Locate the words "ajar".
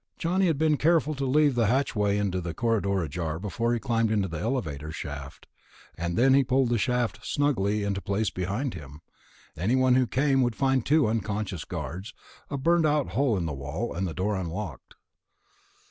3.03-3.37